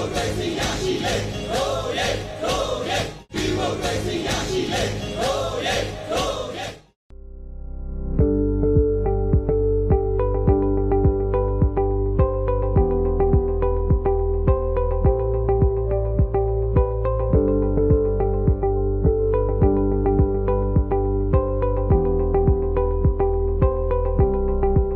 [0.00, 0.02] မ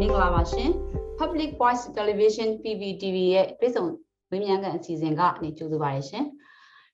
[0.04, 0.70] င်္ဂလာပါရှင်
[1.18, 4.03] Public Voice Television PVTV ရဲ့တွဲဆောင်
[4.34, 6.24] မေးမြန်းခန့်အစီအစဉ်ကနေကြိုဆိုပါရရှင်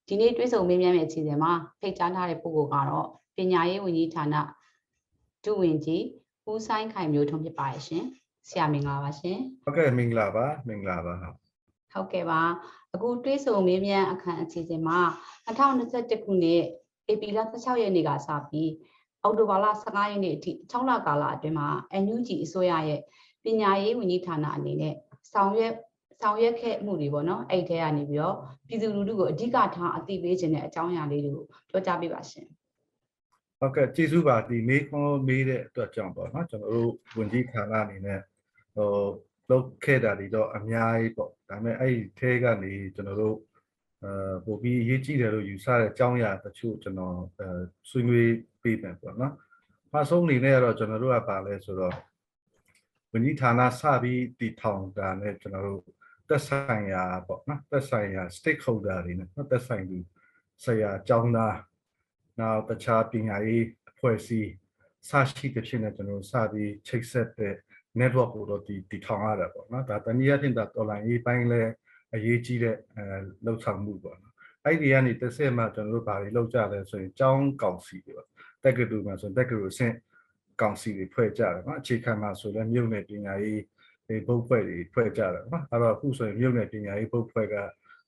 [0.08, 3.06] ဒီနေ့တွဲဆောင်မေးမြန်းမယ့်အစီအစဉ်မှာဖိတ်ကြားထားတဲ့ပုဂ္ဂိုလ်ကတော့
[3.36, 4.36] ပညာရေးဝန်ကြီးဌာန
[5.44, 6.04] ဒုဝန်ကြီး
[6.50, 8.04] ဦးဆိုင်ခိုင်မျိုးထွန်းဖြစ်ပါရရှင်
[8.48, 11.34] ဆရာမင်္ဂလာပါရှင်ဟုတ်ကဲ့မင်္ဂလာပါမင်္ဂလာပါဟုတ်
[11.92, 12.40] ဟုတ်ကဲ့ပါ
[12.94, 14.98] အခုတွဲဆောင်မေးမြန်းအခန်းအစီအစဉ်မှာ
[15.46, 16.62] 2021ခုနှစ်
[17.10, 18.70] ဧပြီလ16ရက်နေ့ကစပြီး
[19.22, 21.68] အောက်တိုဘာလ15ရက်နေ့အထိ6လကာလအတွင်းမှာ
[22.04, 23.00] NUG အစိုးရရဲ့
[23.44, 24.94] ပညာရေးဝန်ကြီးဌာနအနေနဲ့
[25.32, 25.74] ဆောင်ရွက်
[26.20, 28.36] ဆောင်ရွက်ခဲ့မှုတွေပေါ့နော်အဲ့ဒီထဲကနေပြီးတော့
[28.68, 32.46] ပြည်သူလူထုကိုအဓိကထားအသိပေးခြင်းတဲ့အကြောင်းအရာလေးတွေကိုပြောကြားပေးပါရှင်
[33.58, 38.20] ဟုတ်ကဲ့ကျေးဇူးပါဒီမေးခွန်းမေးတဲ့အတွက်ကြောင့်ပေါ့နော်ကျွန်တော်တို့ဝန်ကြီးဌာနအနေနဲ့
[38.74, 38.90] ဟို
[39.50, 43.36] လုပ်ခဲ့တာတွေတော့အများကြီးပေါ့ဒါပေမဲ့အဲ့ဒီထဲကနေကျွန်တော်တို့
[44.04, 47.48] အဲပို့ပြီးအရေးကြီးတယ်လို့ယူဆတဲ့အကြောင်းအရာတချို့ကျွန်တော်အဲ
[47.90, 49.34] ဆွေးနွေးပေးမယ်ပေါ့နော်။
[50.02, 51.94] အဆုံးအနေနဲ့ကတော့ကျွန်တော်တို့ကပါလဲဆိုတော့
[53.12, 55.82] ဝန်ကြီးဌာနစပြီးတည်ထောင်တာနဲ့ကျွန်တော်တို့
[56.30, 59.98] သက်ဆိုင်ရာပေါ့နော်သက်ဆိုင်ရာ stakeholder တွေနဲ့နော်သက်ဆိုင်သူ
[60.64, 61.56] ဆရာအကြောင်းသား
[62.40, 64.50] နောက်တခြားပညာရေးအဖွဲ့အစည်း
[65.08, 67.54] စရှိတဲ့ဖြစ်နေကျွန်တော်စပြီးချိတ်ဆက်တဲ့
[68.00, 71.62] network ကိုတော့ဒီတည်ထောင်ရတာပေါ့နော်ဒါတနည်းအားဖြင့်ဒါတော်လိုင်းရေးပိုင်းလဲ
[72.14, 73.04] အရေးကြီးတဲ့အဲ
[73.44, 74.34] လှုပ်ဆောင်မှုပေါ့နော်
[74.64, 78.28] အဲ့ဒီကနေတစ်ဆက်မှကျွန်တော်တို့ဘာတွေလှုပ်ကြလဲဆိုရင်ចောင်းကောင်စီတွေပေါ့
[78.64, 79.94] တက်ကတူမှာဆိုရင်တက်ကတူအဆင့်
[80.60, 83.60] ကောင်စီတွေဖွဲ့ကြတယ်နော်အခြေခံမှာဆိုလည်းမြို့နယ်ပညာရေး
[84.09, 87.57] ဒီဘုတ်ဖွဲ့တွေဖွဲ့ကြတယ်နော်အဲ့တော့အခုဆိုရင်မြို့နယ်ပညာရေးဘုတ်ဖွဲ့က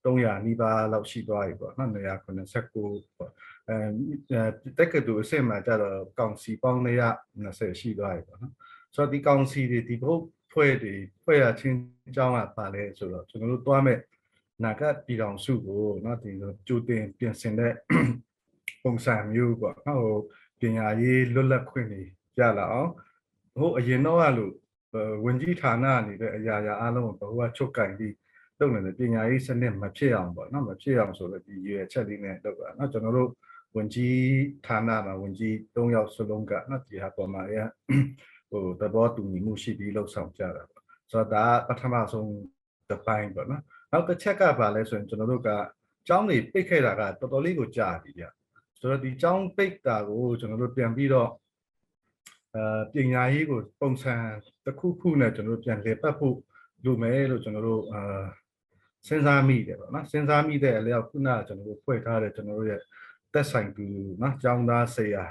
[0.04, 3.32] 300နီးပါးလောက်ရှိသွားပြီပေါ့နော်189ပေါ့
[3.70, 4.40] အဲ
[4.78, 6.82] တက်ကတူအစ်စ်မှာကြတော့ကောင်စီပေါင်း
[7.28, 8.54] 120ရှိသွားပြီပေါ့နော်
[8.96, 10.22] ဆိုတော့ဒီကောင်စီတွေဒီဘုတ်
[10.54, 10.94] ဖွဲ့တွေ
[11.24, 11.78] ဖွဲ့ရချင်း
[12.10, 14.00] အကြောင်းကပါလဲဆိုတော့ကျွန်တော်တို့တွားမဲ့
[14.64, 17.74] နာကပြည်တော်စုကိုเนาะဒီလိုကြိုတင်ပြင်ဆင်တဲ့
[18.84, 20.18] ပုံစံမျိုးပေါ့နော်ဟို
[20.60, 22.04] ပညာရေးလွတ်လပ်ခွင့်တွေ
[22.40, 22.92] ရလာအောင်
[23.60, 24.54] ဟိုအရင်တော့ကလို့
[25.25, 28.15] ဝန်ကြီးဌာနအနေနဲ့အရာရာအလုံးကိုဘဝချုပ်ကင်ပြီး
[28.59, 33.31] လုပ်နေတယ်ပညာရေးစနစ်မဖြစ်အောင်ပေါ့နော်မဖြစ်အောင်ဆိုတော့ဒီရွယ်ချက်လေးနဲ့လုပ်တာနော်ကျွန်တော်တို့
[33.77, 34.21] ဝန်ကြီး
[34.67, 37.57] ဌာနမှာဝန်ကြီး၃ယောက်စလုံးကနော်ဒီဟာပေါ်မှာရ
[38.51, 42.33] ဟိုသဘောတူညီမှုရှိပြီးလှုပ်ဆောင်ကြတာပေါ့ဆိုတော့ဒါပထမဆုံး
[42.89, 45.51] တစ်ပိုင်းပေါ့နော်နောက်တစ်ချက်ကပါလဲဆိုရင်ကျွန်တော်တို့က
[46.09, 48.25] ကျောင်းတွေပိတ်ခဲ့တာကတော်တော်လေးကိုကြာပြီဗျ
[48.79, 51.31] ဆိုတော့ဒီကျောင်းပိတ်တာကိုကျွန်တော်တို့ပြန်ပြီးတော့
[52.55, 54.15] အဲပညာရေးကိုပုံစံ
[54.67, 56.37] တစ်ခုခုနဲ့ကျွန်တော်တို့ပြန်လည်ပတ်ဖို့
[56.85, 58.23] လိုမယ်လို့ကျွန်တော်တို့အာ
[59.07, 62.81] စဉ်းစားမိတယ်ပေါ့နော်စဉ်းစားမိတဲ့အလျောက်ခုနကကျွန်တော်တို့ဖွဲ့ထားတဲ့ကျွန်တော်တို့ရဲ့
[63.33, 63.85] သက်ဆိုင်သူ
[64.23, 65.25] နော်ကျောင်းသားဆရာ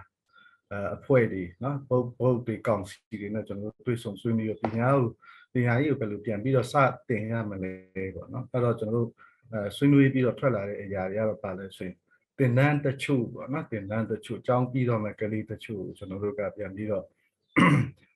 [0.96, 5.10] အဖွဲ့တွေနော်ဘုတ်ဘုတ်တွေကောင်စီတွေနဲ့ကျွန်တော်တို့တွေ့ဆုံဆွေးနွေးရပညာကို
[5.54, 6.76] ပညာရေးကိုဘယ်လိုပြန်ပြီးတော့စ
[7.10, 7.74] တင်ရမလဲ
[8.16, 9.10] ပေါ့နော်အဲ့တော့ကျွန်တော်တို့
[9.52, 11.96] အဲဆွေးနွေးပြီးတော့ထွက်လာတဲ့အရာတွေကတော့ပါလဲဆိုရင်
[12.40, 17.06] တင်နန်းတချို့ပေါ့နော်တင်နန်းတချို့ကြောင်းပြီးတော့မှကလေးတချို့ကျွန်တော်တို့ကပြန်ပြီးတော့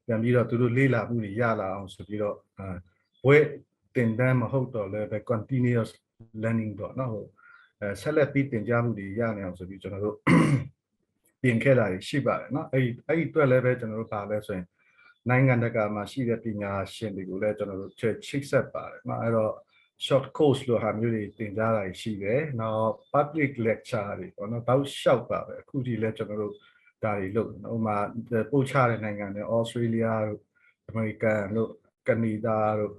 [0.05, 2.35] ပြန်ပြီးတော့သူတို့လေ့လာမှုတွေရလာအောင်ဆိုပြီးတော့
[3.23, 3.45] ဘွဲ့
[3.95, 5.89] တင်တန်းမဟုတ်တော့လည်းပဲ continuous
[6.43, 7.29] learning ပေါ့နော်ဟုတ်
[7.81, 10.17] အဲဆက်လက်ပြီးတင်ကြားမှုတွေရနိုင်အောင်ဆိုပြီးကျွန်တော်တို့
[11.41, 14.65] ပြင်ခဲ့တာတွေရှိပါတယ်နော်အဲ့ဒီအဲ့ဒီအတွက်လည်းပဲကျွန်တော်တို့ပါလဲဆိုရင်
[15.29, 19.53] နိုင်ငံတကာမှာရှိတဲ့ပညာရှင်တွေကိုလည်းကျွန်တော်တို့ချိတ်ဆက်ပါတယ်နော်အဲ့တော့
[20.05, 26.53] short course လို့ဟာမျိုးတွေတင်ကြားတာရှိတယ်။နောက် public lecture တွေပေါ့နော်။တောက်လျှောက်ပါပဲ။အခုဒီလည်းကျွန်တော်တို့
[27.03, 27.97] ဒါတွေလုပ်တယ်နော်။ဥပမာ
[28.51, 30.41] ပို့ချတဲ့နိုင်ငံတွေ Australia တို့
[30.89, 31.71] American တို့
[32.07, 32.95] ကနေဒါတို့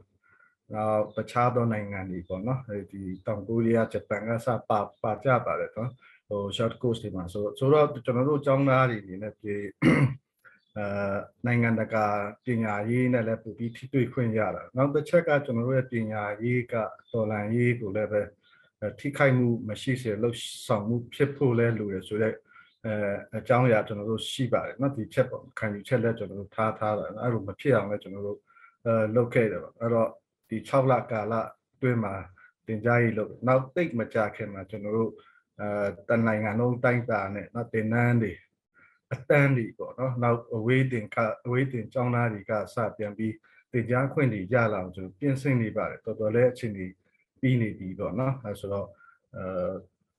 [0.75, 5.91] နောက်တခြားသောနိုင်ငံတွေပေါ့နော်အဲဒီတောင်ကိုရီးယားဂျပန်ကစပါပါကြပါတယ်နော်
[6.29, 9.55] ဟို short course တွေမှာဆိုဆိုတော့ကျွန်တော်တို့အကြောင်းသားတွေအနေနဲ့ဒီ
[10.77, 10.87] အဲ
[11.47, 12.07] နိုင်ငံတကာ
[12.45, 16.75] ပညာရေးနဲ့လည်းပို့ပြီးထိတွေ့ခွင့်ရတာနောက်တစ်ချက်ကကျွန်တော်တို့ရဲ့ပညာရေးက
[17.11, 18.23] တော်လန်ရေးကိုလည်းပဲ
[19.01, 20.37] ထိခိုက်မှုမရှိစေလို့
[20.67, 22.35] ဆောင်မှုဖြစ်ဖို့လဲလိုရဆိုတော့
[22.86, 28.40] အဲအကြောင်းအရာကျွန်တော်တို့ရှိပါတယ်เนาะဒီချက်ပေါ့ခံယူချက်လည်းကျွန်တော်တို့ထားထားတာအဲ့လိုမဖြစ်အောင်လည်းကျွန်တော်တို့
[28.86, 30.10] အဲလုပ်ခဲ့တယ်ပေါ့အဲ့တော့
[30.50, 31.34] ဒီ6လကာလ
[31.76, 32.14] အတွင်းမှာ
[32.68, 35.12] တင်ကြားရေးလုပ်နောက်တိတ်မကြခင်မှာကျွန်တော်တို့
[35.62, 35.70] အဲ
[36.10, 38.34] တနိုင်ငံလုံးတိုင်းတာနဲ့เนาะတင်နန်းတွေ
[39.14, 43.34] အတန်းတွေပေါ့နော်နောက်အဝေးတင်ကအဝေးတင်ကျောင်းသားတွေကစပြန်ပြီး
[43.72, 46.94] တင်ကြားခွင့်တွေရလာအောင်ကျွန်တော်ပြင်ဆင်နေပါတယ်တော်တော်လေးအချိန်ကြီး
[47.42, 48.88] ပြီးနေပြီပေါ့နော်အဲဆိုတော့
[49.36, 49.44] အဲ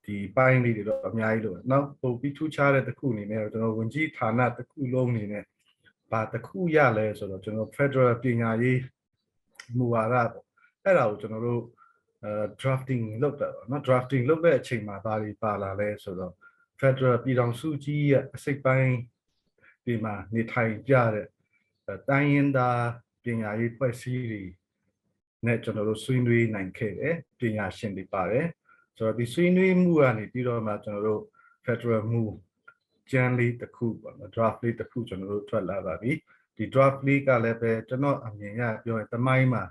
[0.08, 5.44] ဒီပိုင်းလေးတွေတော့အများကြီးလို့နောက်ပို့ပြီးထူးခြားတဲ့တစ်ခုအနေနဲ့ကျွန်တော်ဝင်ကြီးဌာနတစ်ခုလုံးအနေနဲ့
[6.12, 8.82] ဘာတစ်ခုရလဲဆိုတော့ကျွန်တော် Federal ပညာရေး
[9.78, 10.30] မူဝါဒပေါ့
[10.84, 11.64] အဲ့ဒါကိုကျွန်တော်တို့
[12.24, 12.32] အဲ
[12.62, 16.34] drafting လုပ်တာပေါ့နော် drafting လုပ်တဲ့အချိန်မှာဘာတွေပါလာလဲဆိုတော့
[16.80, 18.96] Federal ပြည်ထောင်စုကြီးရဲ့အစိတ်ပိုင်း
[19.86, 21.28] ဒီမှာနေထိုင်ကြတဲ့
[21.88, 22.84] အဲတိုင်းရင်းသား
[23.24, 24.44] ပညာရေးဖွဲ့စည်းတွေ
[25.46, 28.48] နဲ့ကျွန်တော်တို့ဆွေးနွေးနိုင်ခဲ့တယ်ပညာရှင်တွေပါတယ်
[28.98, 31.24] ဆိုတော့ဒီဆွေးနွေးမှုကနေပြီးတော့မှကျွန်တော်တို့
[31.66, 32.36] federal move
[33.12, 36.12] ကြမ်းလေးတစ်ခုပေါ့နော် draft လေးတစ်ခုကျွန်တော်တို့ထွက်လာပါပြီ
[36.58, 39.64] ဒီ draft လေးကလည်းပဲကျွန်တော်အမြင်ရပြောရင်တမိုင်းမှာ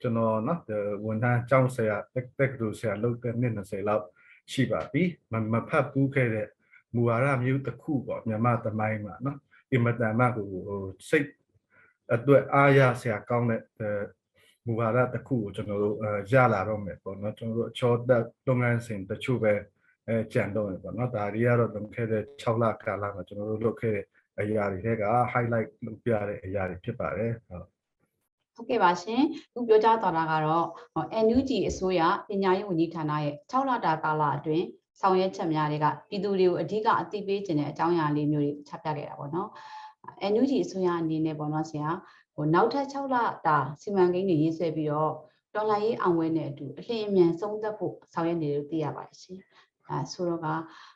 [0.00, 0.60] ကျွန်တော်နော်
[1.06, 4.04] ဝန်ထမ်းကျောင်းဆရာတက်တက်တူဆရာလောက်တဲ့နှစ်20လောက်
[4.52, 5.02] ရှိပါပြီ
[5.32, 6.48] မမဖတ်ဘူးခဲ့တဲ့
[6.94, 9.38] မူဝါဒမျိုးတစ်ခုပေါ့မြန်မာတမိုင်းမှာနော်
[9.72, 10.48] အင်မတန်မှကို
[11.08, 11.28] စိတ်
[12.14, 13.62] အတွက်အားရဆရာကောင်းတဲ့
[14.66, 15.96] မူဝါဒတစ်ခုကိုကျွန်တော်တို့
[16.32, 19.52] ရလာတော့မယ်ပေါ့နော်ကျွန်တော်တို့အချောတက်လုပ်ငန်းစဉ်တချို့ပဲ
[20.08, 24.04] အဲကြံတော့မယ်ပေါ့နော်ဒါတွေကတော့လွန်ခဲ့တဲ့6လကာလမှာကျွန်တော်တို့လုပ်ခဲ့တဲ့
[24.40, 25.02] အရာတွေထဲက
[25.32, 27.66] highlight လုပ်ပြတဲ့အရာတွေဖြစ်ပါတယ်ဟုတ်
[28.56, 29.22] ဟုတ်ကဲ့ပါရှင်
[29.54, 30.66] သူပြောကြားသွားတာကတော့
[31.24, 34.66] NUG အစိုးရပညာရေးဝန်ကြီးဌာနရဲ့6လတာကာလအတွင်း
[35.00, 39.48] ဆောင်ရွက်ချက်များတွေကပြည်သူတွေကိုအဓိကအသိပေးခြင်းတဲ့အကြောင်းအရာလေးမျိုးတွေချပြခဲ့တာပေါ့နော်
[40.32, 41.88] NUG အစိုးရအနေနဲ့ပေါ့နော်ဆရာ
[42.34, 43.16] ဟိုနောက်ထပ်6လ
[43.46, 45.12] တာစီမံကိန်းတွေရေးဆွဲပြီးတော့
[45.54, 49.38] တော်လှန်ရေးအောင်ပွဲနဲ့အတူအလင်းအမြန်ဆုံးသက်ဖို့ဆောင်ရွက်နေတယ်လို့သိရပါတယ်ရှင်
[49.88, 50.46] အဲဆိုတော့က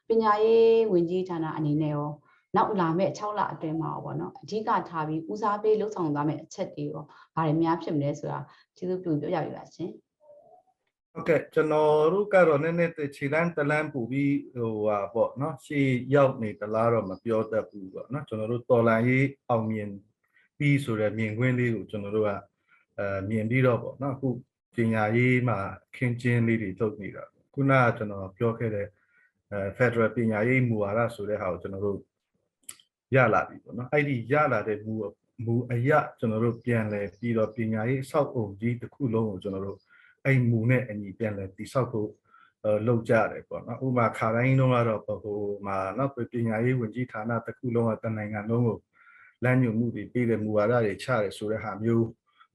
[0.09, 2.09] ပညာရေးဝန်ကြီးဌာနအနေနဲ့ရော
[2.57, 7.03] နောက်လာမဲ့6လအတွင်းမှာပေါ့နော်အဓိကထားပြီးဦးစားပေးလှုပ်ဆောင်သွားမယ့်အချက်တွေရော
[7.35, 8.39] ဘာတွေများဖြစ်မလဲဆိုတာ
[8.77, 9.91] ကျေးဇူးပြုပြောပြပေးပါရှင်
[11.13, 19.91] ဟုတ်ကဲ့ကျွန်တော်တို့ကတော့နည်းနည်းခြေလန်းတလန်းပူပြီးဟိုဟာပေါ့နော်ရှေ့ရောက်နေတလားတော့မပြောတတ်ဘူးပေါ့နော်ကျွန်တော်တို့တော်လန်ရေးအောင်မြင်
[20.59, 22.31] ပြီးဆိုတဲ့မြင်ကွင်းလေးကိုကျွန်တော်တို့က
[22.99, 24.29] အဲမြင်ပြီးတော့ပေါ့နော်အခု
[24.77, 25.59] ပညာရေးမှာ
[25.97, 27.25] ခင်းကျင်းလေးတွေလုပ်နေတာ
[27.55, 28.87] ခုနကကျွန်တော်ပြောခဲ့တဲ့
[29.53, 31.99] အဲ Federal ပညာရေးမူဝါဒဆိုတဲ့ဟာကိုကျွန်တော်တို့
[33.15, 34.95] ရလာပြီပေါ့နော်အဲ့ဒီရလာတဲ့မူ
[35.45, 39.79] မူအရကျွန်တော်တို့ပြန်လဲပြီးတော့ပညာရေးအဆောက်အုံကြီးတစ်ခုလုံးကိုကျွန်တော်တို့
[40.25, 42.11] အဲ့မူနဲ့အညီပြန်လဲတိဆောက်ဖို့
[42.65, 48.79] အဲလောက်ကြတယ်ပေါ့နော်ဥပမာခါတိုင်းတုန်းကတော့ဟိုမှာနော်ပညာရေးဝန်ကြီးဌာနတစ်ခုလုံးကတနိုင်ငံလုံးကို
[49.45, 52.07] လမ်းညွှန်မှုတွေပေးတဲ့မူဝါဒတွေချတယ်ဆိုတဲ့ဟာမျိုး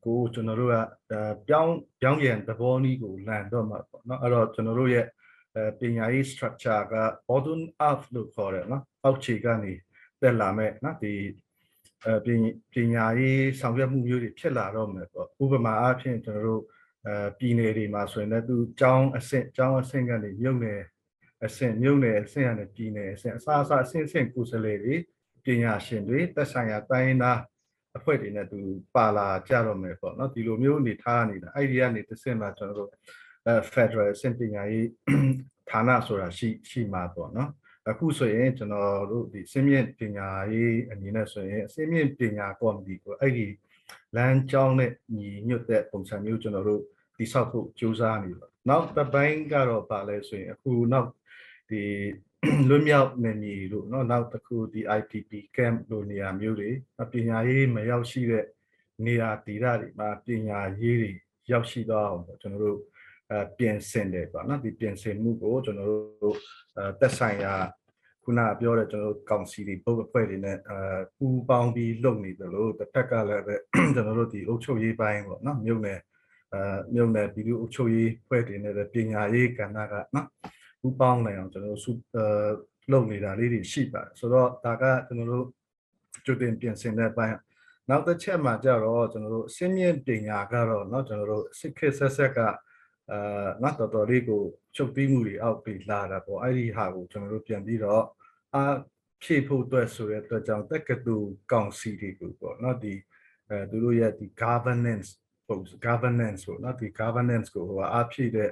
[0.05, 1.13] ကိုကျွန်တော်တို့က
[1.47, 5.05] ပြောင်းပြောင်းပြန်သဘောနည်းကိုလန်တော့မှာပေါ့နော်အဲ့တော့ကျွန်တော်တို့ရဲ့
[5.79, 6.95] ပညာရေး structure က
[7.27, 9.73] bottom up လို့ခေါ်တယ်နော်အောက်ခြေကနေ
[10.21, 11.13] တက်လာမဲ့နော်ဒီ
[12.05, 12.15] အဲ
[12.73, 16.63] ပညာရေးဆောင်ရွက်မှုမျိုးတွေဖြစ်လာတော့မယ်ပေါ့ဥပမာအားဖြင့်ကျွန်တော်တို့
[17.07, 20.81] အဲပြည်နယ်တွေမှာဆိုရင်လည်းသူကျောင်းအဆင့်ကျောင်းအဆင့်ကနေမြို့နယ်
[21.45, 24.95] အဆင့်မြို့နယ်အဆင့်ကနေပြည်နယ်အဆင့်အစားအစာအဆင့်ဆင့်ကိုယ်စားလှယ်တွေ
[25.45, 27.39] ပညာရှင်တွေသက်ဆိုင်ရာတိုင်းသား
[27.97, 28.59] အဖွဲ့တွေနဲ့သူ
[28.95, 32.89] ပါလာကြတော့မယ်ပေါ့နော်ဒီလိုမျိုးအနေထားနေတာအဲ့ဒီကနေတစ်ဆင့်မှာကျွန်တော်တို့
[33.47, 34.87] အဲ Federal အဆင့်ပညာရေး
[35.69, 37.49] ဌာနဆိုတာရှိရှိမှာပေါ့နော်
[37.89, 43.47] အခုဆိုရင်ကျွန်တော်တို့ဒီစင်းမြင့်ပညာရေးအနေနဲ့ဆိုရင်စင်းမြင့်ပညာကော်မတီကိုအဲ့ဒီ
[44.15, 46.81] လမ်းကြောင်းနဲ့ညီညွတ်တဲ့ပုံစံမျိုးကျွန်တော်တို့
[47.18, 51.10] တိဆောက်ဖို့ကြိုးစားနေပါနောက်တစ်ပိုင်းကတော့ပါလဲဆိုရင်အခုနောက်
[51.70, 51.82] ဒီ
[52.68, 56.70] လွတ်မြောက်နေမည်လို့เนาะနောက်တစ်ခုဒီ IPP camp လို့နေရာမျိုးတွေ
[57.12, 58.44] ပညာရေးမရောက်ရှိတဲ့
[59.06, 61.12] နေရာဒေသတွေမှာပညာရေးတွေ
[61.52, 62.78] ရောက်ရှိတော့အောင်ပေါ့ကျွန်တော်တို့
[63.30, 65.90] အဲပြင်ဆင်တယ်ပေါ့နော်ဒီပြင်ဆင်မှုကိုကျွန်တော်
[66.22, 66.36] တို့
[66.76, 67.54] အဲတက်ဆိုင်ရာ
[68.24, 70.78] ခုနပြောတဲ့ကျွန်တော်တို့ကောင်စီတွေဘုတ်အဖွဲ့တွေနဲ့အဲ
[71.16, 73.54] ပူးပေါင်းပြီးလုပ်နေတယ်လို့တစ်ဖက်ကလည်းပဲ
[73.94, 75.98] ကျွန်တော်တို့ဒီအုပ်ချုပ်ရေးပိုင်းပေါ့နော်မြို့နယ်
[76.54, 80.28] အဲမြို့နယ်ပြည်သူ့အုပ်ချုပ်ရေးဖွဲ့တွေနဲ့ပညာရေးကဏ္ဍကနော်
[80.80, 82.24] ပူးပေါင်းနိုင်အောင်ကျွန်တော်တို့စုအဲ
[82.92, 85.46] လုပ်နေတာလေးတွေရှိပါတယ်ဆိုတော့ဒါကကျွန်တော်တို့
[86.24, 87.36] ကြိုတင်ပြင်ဆင်တဲ့ပိုင်း
[87.88, 92.38] နောက်တစ်ချက်မှာကြတော့ကျွန်တော်တို့အစင်းမြင့်ပညာကတော့เนาะကျွန်တော်တို့စစ်ခေတ်ဆက်ဆက်က
[93.10, 94.42] အာနော်တော်တော်လေးကို
[94.76, 98.04] ချုပ်ပြီးမှုတွေအောက်ပြီးလာတာပေါ့အဲ့ဒီဟာကိုကျွန်တော်တို့ပြန်ပြီးတော့
[98.54, 98.62] အာ
[99.22, 102.94] ဖြည့်ဖို့အတွက်ဆိုတဲ့အတွက်ကြောင့်တက္ကသိုလ်ကောင်စီတွေကိုပေါ့နော်ဒီ
[103.48, 105.08] အဲသူတို့ရဲ့ဒီ governance
[105.47, 108.51] ပုံ governance ကိုနော်ဒီ governance ကိုဟိုအားဖြည့်တဲ့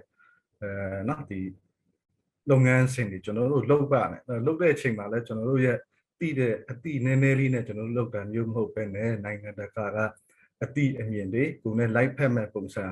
[0.61, 1.39] အဲနော်ဒီ
[2.49, 5.77] လုပ်ငန်းစဉ်တွေကျွန်တော်တို့လုပ်ပါမယ်လုပ်တဲ့အချိန်မှာလည်းကျွန်တော်တို့ရဲ့
[6.19, 9.97] တိတဲ့အတိနည်းနည်းလေးနဲ့ကျွန်တော်တို့လုပ်တာမျိုးမဟုတ်ပဲနဲ့နိုင်ငံတကာက
[10.63, 12.85] အတိအမြင်တွေကိုလည်း live ဖက်မဲ့ပုံစံ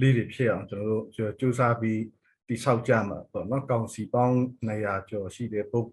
[0.00, 1.04] လေးတွေဖြစ်အောင်ကျွန်တော်တို့
[1.40, 2.02] စူးစမ်းပြီး
[2.48, 4.36] တိဆောက်ကြမှာပေါ့နော်ကောင်စီပေါင်း
[4.68, 5.88] 200ကျော်ရှိတဲ့ပုတ်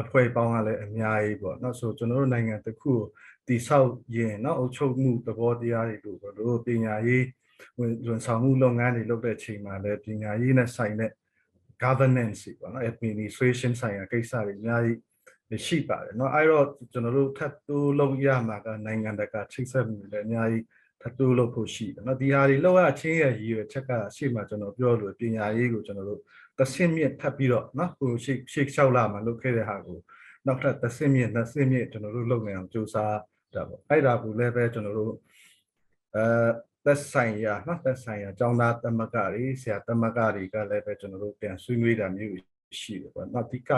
[0.00, 2.92] အဖွဲ့ပေါင်းကလည်းအများကြီးပေါ့နော်ဆိုကျွန်တော်တို့နိုင်ငံတစ်ခု
[3.48, 7.24] တိဆောက်ရင်เนาะအုပ်ချုပ်မှုသဘောတရားတွေလို့ပေါ့လို့ပညာရေး
[8.06, 11.12] ဝန်ဆောင်မှုလုပ်ငန်းတွေလုပ်တဲ့ချိန်မှာလည်းပညာရေးနဲ့ဆိုင်တဲ့
[11.84, 14.98] governance ပေါ့နော် administration ဆိုင်ရာကိစ္စတွေအများကြီး
[15.66, 20.64] ရှိပါတယ်เนาะအဲ့တော့ကျွန်တော်တို့ထပ်တိုးလုပ်ရမှာကနိုင်ငံတကာချိတ်ဆက်မှုတွေလည်းအများကြီး
[21.06, 26.20] ထပ်တိုးလုပ်ဖို့ရှိတယ်เนาะဒီဟာတွေလောက်ရချင်းရဲ့ရည်ရွယ်ချက်ကရှေ့မှာကျွန်တော်ပြောလို့ပညာရေးကိုကျွန်တော်တို့
[26.58, 29.98] တဆင့်မြင့်ထပ်ပြီးတော့เนาะဟိုရှေ့ရှေ့လျှောက်လာမှာလုပ်ခဲ့တဲ့ဟာကို
[30.46, 33.16] နောက်ထပ်တဆင့်မြင့်နှစ်ဆင့်မြင့်ကျွန်တော်တို့လုပ်နေအောင်ကြိုးစား
[33.54, 35.14] တာပေါ့အဲ့ဒါကိုလည်းပဲကျွန်တော်တို့
[36.16, 36.24] အဲ
[36.84, 42.36] တ သက်ဆိုင်ရာနော်သက်ဆိုင်ရာကျောင်းသားသမဂ္ဂတွေဆရာသမဂ္ဂတွေကလည်းပဲကျွန်တော်တို့ပြန်ဆွေးနွေးတာမျိုး
[42.80, 43.72] ရှိတယ်ပေါ့နော်အဓိကက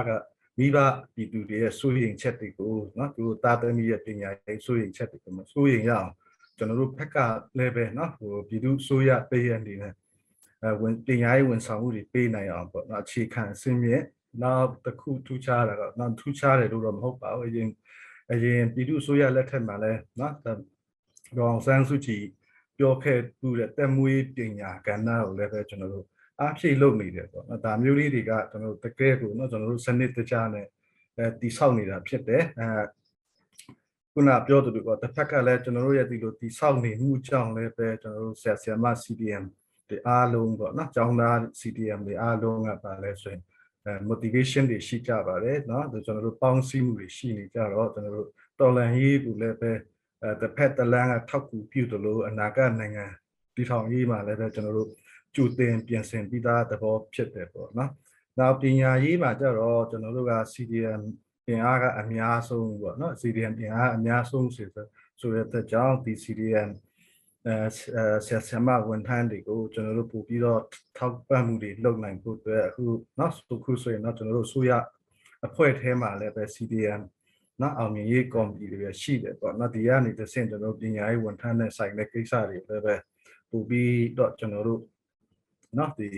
[0.59, 0.79] မိဘ
[1.15, 6.11] ပြည်သူတွေရဲ့စိုးရိမ်ချက်တွေကိုနော်သူတို့တာသမီရဲ့ပညာရေးစိုးရိမ်ချက်တွေကိုမစိုးရိမ်ရအောင်
[6.60, 7.18] ကျွန်တော်တို့ဘက်က
[7.58, 9.94] လည်းပဲနော်ဟိုပြည်သူစိုးရပေးရနေတယ်
[10.64, 14.04] အဲဝင်ပညာရေးဝန်ဆောင်မှုတွေပေးနိုင်အောင်ပေါ့နော်အခြေခံအစင်းမြင့်
[14.44, 17.70] နောက်တစ်ခုထူးခြားတာကနောက်ထူးခြားတယ်လို့တော့မဟုတ်ပါဘူးအရင်
[18.32, 20.56] အရင်ပြည်သူစိုးရလက်ထက်မှာလဲနော်ဒေါ
[21.38, 22.24] အောင်ဆန်းစုကြည်
[22.78, 26.06] ပြောခဲ့သူတဲ့တက်မွေးပညာကဏ္ဍကိုလည်းပဲကျွန်တော်တို့
[26.40, 30.68] အားဖြည့်လုပ်နေတယ်ပေါ့နော်ဒါမျိုးလေးတွေကကျွန်တော်တို့တကယ်ကိုနော်ကျွန်တော်တို့စနစ်တကျနဲ့
[31.18, 32.68] အဲတိဆောက်နေတာဖြစ်တယ်အဲ
[34.19, 39.45] ခုနပြောသူတို့ကတစ်ဖက်ကလည်းကျွန်တော်တို့ရဲ့ဒီလိုတိဆောက်နေမှုကြောင့်လည်းပဲကျွန်တော်တို့ဆရာဆရာမ CDM
[39.89, 43.43] တွေအားလုံးပေါ့နော်ကျောင်းသား CDM တွေအားလုံးကပါလဲဆိုရင်
[43.87, 48.29] အဲ motivation တွေရှိကြပါတယ်เนาะကျွန်တော်တို့ပေါင်းစည်းမှုတွေရှိနေကြတော့ကျွန်တော်တို့
[48.61, 49.73] တော်လန်ရေးကိုလည်းပဲ
[50.23, 53.07] အဲတစ်ဖက်တစ်လမ်းကထောက်ကူပြုသလိုအနာဂတ်နိုင်ငံ
[53.55, 54.91] တည်ထောင်ရေးမှာလည်းပဲကျွန်တော်တို့
[55.35, 57.91] ကြိုတင်ပြင်ဆင်ပြီးသားသဘောဖြစ်တယ်ပေါ့နော်။
[58.39, 61.03] နောက်ပညာရေးမှာကျတော့ကျွန်တော်တို့က CDM
[61.50, 64.68] အင်အားကအများဆုံးပေါ့နော် CDM အင်အားအများဆုံးဆို
[65.20, 66.70] ဆိုရတဲ့ကြောင့်ဒီ CDM
[67.48, 67.56] အဲ
[68.28, 70.62] ဆက်ဆံမဝန်ထမ်းတွေကိုကျွန်တော်တို့ပို့ပြီးတော့
[70.98, 72.84] ထောက်ပံ့မှုတွေလုပ်နိုင်ဖို့အတွက်အခု
[73.20, 74.72] နော်အခုဆိုရင်တော့ကျွန်တော်တို့ဆိုရ
[75.48, 77.02] အဖွဲ့အထဲမှာလည်းပဲ CDM
[77.62, 82.96] နော်အောင်မြင်ရေးကော်မတီတွေရှိတယ်ပေါ့နော်ဒီကနေတဆင့်ကျွန်တော်ပညာရေးဝန်ထမ်းနဲ့ဆိုင်တဲ့ကိစ္စတွေလည်းပဲ
[83.52, 84.82] ပို့ပြီးတော့ကျွန်တော်တို့
[85.78, 86.10] နော်ဒီ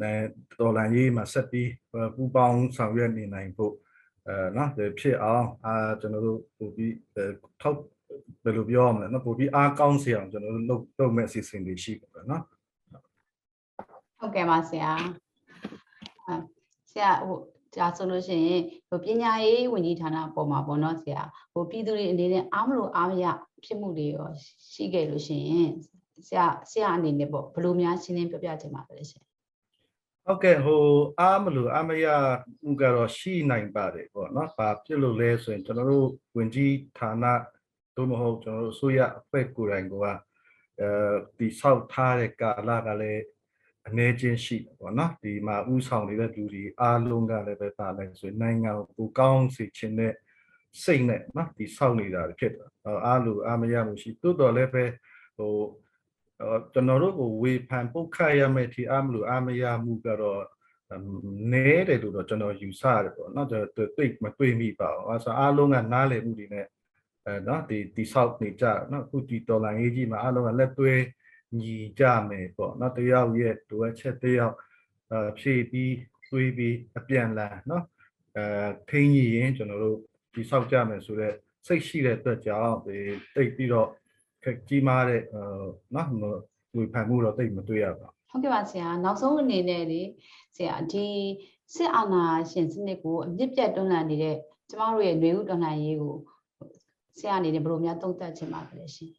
[0.00, 0.18] နဲ့
[0.60, 1.70] တော်လန်ရေးမှာဆက်ပြီး
[2.14, 3.74] ပူပေါင်းဆောင်ရွက်နေနိုင်ဖို့
[4.28, 6.94] အဲနော်ဒီဖြစ်အောင်အာကျွန်တော်တို့ပို့ပြီး
[7.60, 7.78] ထောက်
[8.44, 12.42] ဘယ်လိုပြောရမလဲနော်ပို့ပြီးအားကောင်းစေအောင်ကျွန်တော်တို့လုပ်လုပ်မဲ့အစီအစဉ်တွေရှိပါတယ်နော်
[14.18, 14.92] ဟုတ်ကဲ့ပါဆရာ
[16.26, 16.34] အဲ
[16.92, 17.38] ဆရာဟို
[17.76, 23.24] ဒါဆိုလို့ရှိရင်ဟိုပညာရေးဝန်ကြီးဌာနအပေါ်မှာပေါ့နော်ဆရာဟိုပြည်သူတွေအနေနဲ့အားမလို့အားမရ
[23.64, 24.28] ဖြစ်မှုတွေရော
[24.72, 25.70] ရှိခဲ့လို့ရှိရင်
[26.26, 29.27] ဆရာဆရာအနေနဲ့ပေါ့ဘယ်လိုများရှင်းလင်းပြပြချင်ပါလဲရှင်
[30.30, 30.84] ဟုတ်ကဲ့ဟို
[31.20, 32.06] အားမလို့အမရ
[32.68, 37.24] ဥကတော့ရှိနိုင်ပါတယ်ပေါ့နော်။ဘာဖြစ်လို့လဲဆိုရင်ကျွန်တော်တို့ဝင်ကြီးဌာန
[37.96, 40.10] တို့မဟုတ်ကျွန်တော်တို့အစိုးရအဖွဲ့ကိုယ်တိုင်ကအဲ
[41.38, 43.24] ဒီဆောက်ထားတဲ့ကာလကလည်း
[43.88, 50.14] အနေချင်းရှိတယ်ပေါ့နော်။ဒီမှာဥဆောင်နေတဲ့လူတွေအားလုံးကလည်းပဲပါလဲဆိုရင်နိုင်ငံကိုပူကောင်းစေခြင်းနဲ့
[50.82, 52.68] စိတ်နဲ့နော်ဒီဆောက်နေတာဖြစ်တယ်။
[53.06, 54.84] အားလို့အားမရမှုရှိတိုးတော်လည်းပဲ
[55.38, 55.54] ဟို
[56.72, 60.42] ကျွန်တော်တို့ကိုဝေဖန်ပုတ်ခတ်ရမယ့်ဒီအမလို့အမရမှုကတော့
[61.52, 66.66] နဲတယ်လို့တော့ကျွန်တော်ယူဆရတယ်ပေါ့နော်ကျွန်တော်သိမတွေ့မိပါဘူးအဲဆိုအားလုံးကနားလည်မှုတွေနဲ့
[67.26, 70.94] အဲနော်ဒီတိဆောက်နေကြနော်အခုဒီတော်လိုင်းရေးကြီးမှာအားလုံးကလက်သွဲ
[71.58, 74.54] ညီကြမယ်ပေါ့နော်တယောက်ရဲ့တို့အချက်တယောက်
[75.30, 75.94] အဖြည့်ပြီး
[76.28, 77.84] သွေးပြီးအပြန်လန်နော်
[78.36, 79.98] အဲထိန်းကြီးရင်ကျွန်တော်တို့
[80.34, 81.34] တိဆောက်ကြမယ်ဆိုတော့
[81.66, 82.98] စိတ်ရှိတဲ့အတွက်ကြောင့်ဒီ
[83.34, 83.88] တိတ်ပြီးတော့
[84.48, 85.42] က်ကြီးမားတဲ့အဲ
[85.94, 86.38] နော်
[86.76, 90.02] ဝေဖန်မှုတော့တိတ်မတွေ့ရပါဘူးဟုတ်ကဲ့ပါဆရာနောက်ဆုံးအနေနဲ့လေ
[90.56, 91.06] ဆရာဒီ
[91.74, 94.36] စစ်အာဏာရှင်စနစ်ကိုအမြင့်ပြတ်တွန်းလှန်နေတဲ့
[94.70, 96.16] ကျမတို့ရဲ့ຫນွေဥတွန်းလှန်ရေးကို
[97.18, 99.10] ဆရာအနေနဲ့ဘယ်လိုများသုံးသပ်ချင်ပါလဲရှင်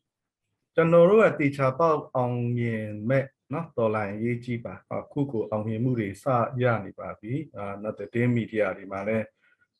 [0.76, 6.26] ကျွန်တော်တို့ကတေချာပေါက်အောင်မြင်မဲ့နော်တော်လိုင်းရေးကြီးပါအခုကိုအောင်မြင်မှုတွေစ
[6.62, 9.26] ရနေပါပြီအာနောက်တဲ့မီဒီယာတွေမှာလည်း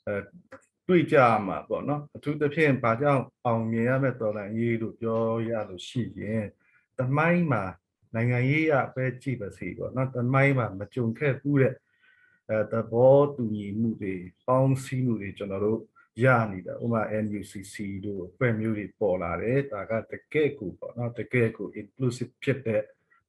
[0.06, 0.16] အဲ
[0.90, 1.18] တွေ့ကြ
[1.48, 6.46] မှာပေါ့နော်အထူးသဖြင့်ဘာကြောင့်အောင်မြင်ရမဲ့တော်လိုင်းရေးလို့ပြောရလို့ရှိရင်
[6.98, 7.64] တမိုင်းမှာ
[8.16, 11.74] နိုင်ငံရေးရပဲကြည့်ပါစီပေါ့နော်တမိုင်းမှာမကြုံခဲ့ဘူးတဲ့
[12.50, 14.16] အဲသဘောတူညီမှုတွေ
[14.46, 15.80] ပေါင်းစည်းမှုတွေကျွန်တော်တို့
[16.24, 22.84] ရနေတာဥပမာ NUCC တို့အဖွဲ့မျိုးတွေပေါ်လာတယ်ဒါကတကယ့်ကိုပေါ့နော်တကယ့်ကို inclusive ဖြစ်တဲ့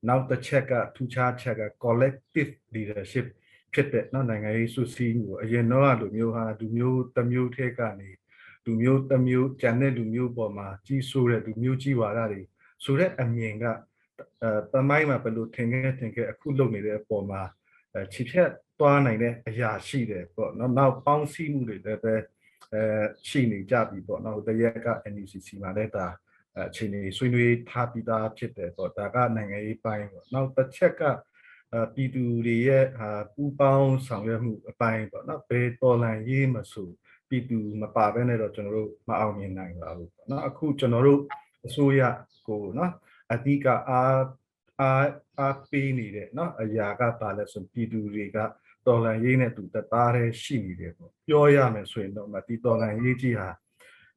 [0.09, 3.27] နောက်တစ်ချက်ကထူးခြားချက်က collective leadership
[3.73, 8.11] ဖြစ်တဲ့နော်နိုင်ငံရေးစုစည်းမှုအရင်တော့လူမျိုးဟာလူမျိုးတစ်မျိုးထဲကနေ
[8.65, 12.41] လူမျိုးတစ်မျိုးကျန်တဲ့လူမျိုးပေါ်မှာကြီးဆိုးတဲ့လူမျိုးကြီးဝါဒတွေ
[12.85, 13.65] ဆိုတဲ့အမြင်က
[14.43, 17.43] အဲတမိုင်းမှာဘယ်လိုထင်ခဲ့ထင်ခဲ့အခုလုပ်နေတဲ့အပေါ်မှာ
[18.13, 22.15] ခြေဖြတ်သွားနိုင်တဲ့အရာရှိတယ်ပေါ့နော်နောက်ပေါင်းစည်းမှုတွေလည်းပဲ
[22.75, 22.83] အဲ
[23.29, 26.07] ရှိနေကြပြီပေါ့နော်တရက်က NUCC မှာလည်းဒါ
[26.59, 31.03] အခြေအနေဆွေးနွေးထားပြီးသားဖြစ်တယ်ပေါ့ဒါကနိုင်ငံရေးပိုင်းပေါ့နောက်တစ်ချက်က
[31.95, 36.89] ပြည်သူတွေရဲ့ဟာပူပေါင်းဆောင်ရွက်မှုအပိုင်းပေါ့နော်ဘယ်တော်လန်ရေးမဆို
[37.29, 41.21] ပြည်သူမပါဘဲနဲ့တော့ကျွန်တော်တို့မအောင်မြင်နိုင်ပါဘူးပေါ့နော်အခုကျွန်တော်တို့
[41.67, 42.01] အစိုးရ
[42.49, 42.93] ကိုနော်
[43.33, 44.23] အဓိကအား
[44.81, 45.09] အား
[45.39, 48.39] အားပေးနေတဲ့နော်အရာကပါလဲဆိုပြည်သူတွေက
[48.87, 53.51] တော်လန်ရေးနဲ့တူတသားတည်းရှိနေတယ်ပေါ့ပြောရမယ်ဆိုရင်တော့ဒီတော်လန်ရေးကြီးဟာ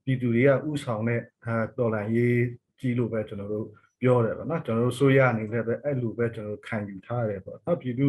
[0.03, 2.39] ပြည်သူတွေကဥဆောင်တဲ့ဟာတော်လန်ရေး
[2.79, 3.67] ကြီးလို့ပဲကျွန်တော်တို့
[4.03, 8.07] ပြောတယ်ပေါ့နော်ကျွန်တော်တို့ဆိုရအနေနဲ့ပဲအဲ့လိုပဲကျွန်တော်ခံယူထားရတယ်ပေါ့နော်ပြည်သူ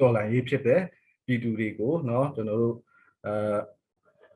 [0.00, 0.82] တော်လှန်ရေးဖြစ်တဲ့
[1.26, 2.76] ပြည်သူတွေကိုနော်ကျွန်တော်တို့
[3.26, 3.58] အဲ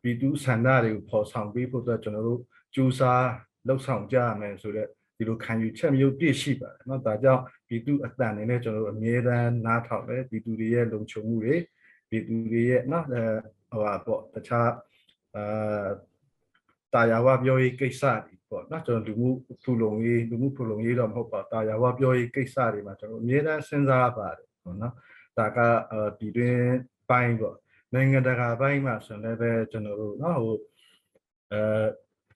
[0.02, 2.40] ပြည်သူဆန္ဒတွေကိုပေါ်ဆောင်ပေးဖို့အတွက်ကျွန်တော်တို့
[2.75, 3.25] ကြိုးစား
[3.66, 11.56] လှုပ်ဆောင်ကြရမယ်ဆိုတော့ဒီလိုခံယူချက်မျိုးပြည့်ရှိပါတယ်နော်ဒါကြောင့်ပြည်သူအတန်နေနဲ့ကျွန်တော်တို့အမြဲတမ်းနားထောင်တယ်ပြည်သူတွေရဲ့လုံခြုံမှုတွေ
[12.11, 13.23] ပြည်သူတွေရဲ့နော်အဲ
[13.71, 14.71] ဟိုပါပေါ့တခြား
[15.37, 15.88] အာ
[16.92, 19.30] တာယာဝပြောရေးကိစ္စတွေ ပေါ့နော်ကျွန်တော်လူမှု
[19.62, 24.94] ဖူလုံရေးလူမှုဖူလုံရေးတော့မဟုတ်ပါတာယာဝပြောရေးကိစ္စတွေမှာကျွန်တော်အမြဲတမ်းစဉ်းစားပါတယ်ပေါ့နော်
[25.38, 25.58] ဒါက
[26.18, 26.62] ပြည်တွင်း
[27.10, 27.56] ပိုင်းပေါ့
[27.94, 30.56] နိုင်ငံတကာပိုင်းမှာဆိုလည်းပဲကျွန်တော်တို့နော်ဟို
[31.52, 31.86] အဲ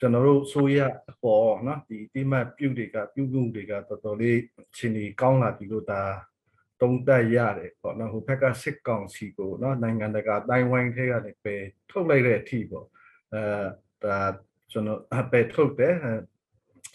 [0.00, 0.78] ကျွန်တော်တို့ဆိုရ
[1.10, 4.38] အပေါ်နော်ဒီတိမတ်ပြုတ်တွေကပြုတ်မှုတွေကတော်တော်လေး
[4.76, 6.02] ရှင်နေကောင်းလာပြီလို့ဒါ
[6.80, 12.86] တုံးတက်ရတယ်ပေါ့နော်ဟိုဘက်ကစစ်ကောင်စီကိုနော်နိုင်ငံတကာတိုင်းဝိုင်းထဲကနေပယ်ထုတ်လိုက်တဲ့အထိပေါ့
[13.34, 13.42] အဲ
[14.04, 14.18] ဒါ
[14.72, 15.00] ကျွန်တော်
[15.32, 15.94] ပယ်ထုတ်တယ်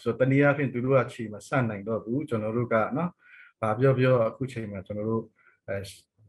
[0.02, 3.10] ဆိုတော့တနည်းအားဖြင့်သူတို့ကချိန်မှာစနိုင်တော့ဘူးကျွန်တော်တို့ကနော်
[3.60, 5.24] ဘာပြောပြောအခုချိန်မှာကျွန်တော်တို့
[5.68, 5.78] အဲ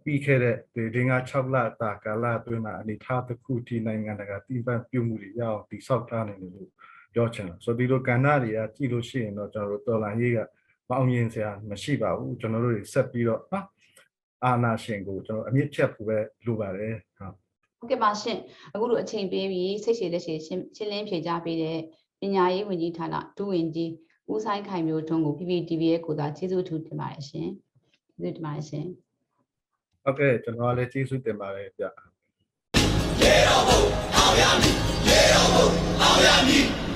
[0.04, 6.72] ပြီးခဲ့တဲ့ဒီဒင်းက6လတာကာလအတွင်းမှာအနေထားတစ်ခုဒီနိုင်ငံတကာတည်ပန်းပြုမှုတွေရအောင်တည်ဆောက်ထားနိုင်တယ်လို့
[7.14, 10.40] ပြောချင်တာဆိုတော့ဒီလိုကဏ္ဍတွေကကြည့်လို့ရှိရင်တော့ကျွန်တော်တို့တော်လန်ရေးက
[10.90, 13.66] မအောင်မြင်စရာမရှိပါဘူးကျွန်တော်တို့တွေဆက်ပြီးတော့နော်
[14.46, 17.47] အာနာရှင်ကိုကျွန်တော်အမြင့်ဖြတ်ဖို့ပဲလိုပါတယ်ဟုတ်
[17.80, 18.40] ဟုတ်ကဲ့ပါရှင်
[18.74, 21.78] အခုလိုအချိန်ပေးပြီးစိတ်ရှည်လက်ရှည်ရှင်းရှင်းလင်းဖြေကြားပေးတဲ့
[22.22, 23.92] ပညာရေးဝန်ကြီးဌာနဒုဝန်ကြီး
[24.32, 27.50] ဦးဆိုင်ခိုင်မျိုးထွန်းကို PPTV ရဲ့ကိုယ်စားကျေးဇူးထူးတင်ပါတယ်ရှင်
[28.16, 28.86] ကျေးဇူးတင်ပါတယ်ရှင်
[30.04, 33.82] ဟုတ်ကဲ့ကျွန်တော်ကလည်းကျေးဇူးတင်ပါတယ်ဗျရေတော်ဘုံ
[34.16, 34.76] အောင်ရမည်
[35.10, 35.68] ရေတော်ဘုံ
[36.02, 36.87] အောင်ရမည်